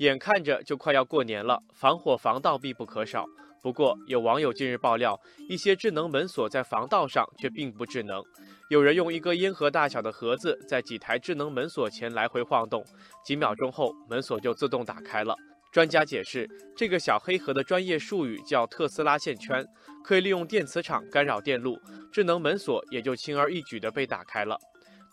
[0.00, 3.26] 眼看着就快要过年了，防火防盗必不可少。
[3.62, 8.22] 不过，有网友近日爆料，一些智能门锁在防盗上却并不智能。
[8.70, 12.82] 有人用一个烟盒大小的盒子在几台智能门锁前来回晃动，
[13.22, 15.36] 几秒钟后门锁就自动打开了。
[15.70, 19.62] 专家解释，这个小黑盒的专业术语叫特斯拉线圈，
[20.02, 21.78] 可以利用电磁场干扰电路，
[22.10, 24.56] 智能门锁也就轻而易举地被打开了。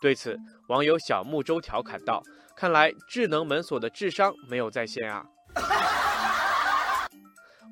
[0.00, 0.38] 对此，
[0.68, 2.22] 网友小木舟调侃道
[2.54, 5.26] ：“看来智能门锁的智商没有在线啊。”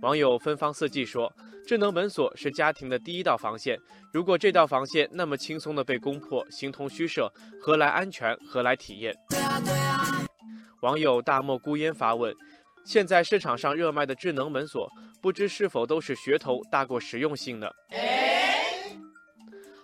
[0.03, 1.33] 网友芬芳四季说
[1.65, 3.79] ：“智能门锁是家庭的第一道防线，
[4.13, 8.37] 如果这道防线那么轻松的被攻破，形同虚设，何来安全？
[8.45, 9.17] 何来体验？”
[10.83, 12.35] 网友大漠孤烟发问
[12.85, 14.91] ：“现在市场上热卖的智能门锁，
[15.23, 17.71] 不知是否都是噱头大过实用性呢？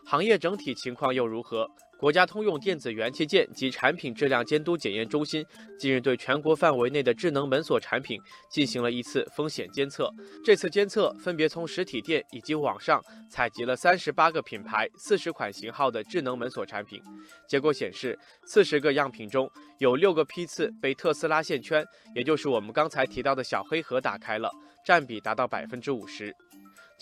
[0.05, 1.71] 行业整体情况又如何？”
[2.03, 5.47] 国家通用电子元器件及产品质量监督检验中心
[5.79, 8.21] 近日对全国范围内的智能门锁产品
[8.51, 10.13] 进行了一次风险监测。
[10.45, 17.01] 这次监测分别从实体店以及网上采集了三十八个品牌、四十款型号的智能门锁产品。
[17.49, 24.51] 结果显示，四十个样品中有六个批次被特斯拉线圈，也就是我们刚才提到的小黑盒打开了，
[24.85, 26.35] 占比达到百分之五十。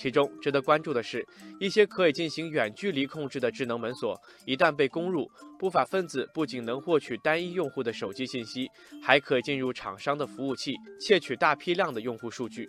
[0.01, 1.23] 其中值得关注的是，
[1.59, 8.67] 一些可以进行远距离控制的智能门锁，一旦被攻入，不法分子不仅能获取单一用户的手机信息，
[9.03, 12.67] 还可以进入厂商的服务器，窃取大批量的用户数据。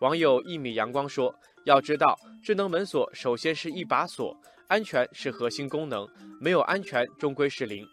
[0.00, 4.38] 网友一米阳光说：“要知道，智能门锁首先是一把锁，
[4.68, 6.06] 安全是核心功能，
[6.38, 7.88] 没有安全终归是零。”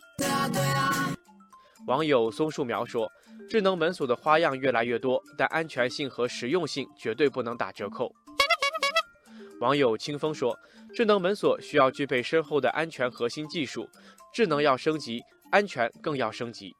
[1.87, 3.09] 网友松树苗说
[3.49, 8.13] ：“智能门锁的花样越来越多，但安全性和实用性绝对不能打折扣。”
[9.63, 10.59] 网友清风说
[10.93, 13.87] ：“智能门锁需要具备深厚的安全核心技术，
[14.33, 16.75] 智能要升级，安全更要升级。”